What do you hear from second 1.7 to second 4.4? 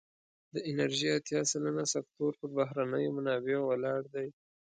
سکتور پر بهرنیو منابعو ولاړ دی.